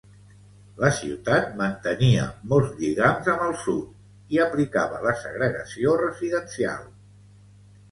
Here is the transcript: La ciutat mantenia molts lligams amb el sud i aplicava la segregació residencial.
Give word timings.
La 0.83 0.87
ciutat 0.99 1.51
mantenia 1.59 2.23
molts 2.53 2.73
lligams 2.79 3.29
amb 3.35 3.45
el 3.49 3.55
sud 3.67 4.33
i 4.39 4.43
aplicava 4.47 5.05
la 5.07 5.15
segregació 5.23 5.97
residencial. 6.05 6.91